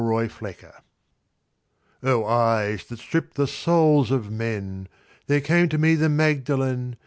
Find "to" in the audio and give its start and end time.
5.69-5.77